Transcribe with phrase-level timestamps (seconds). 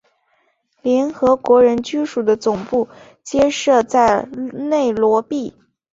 [0.81, 2.87] 联合国人居署的总部
[3.23, 5.53] 皆设在内罗毕。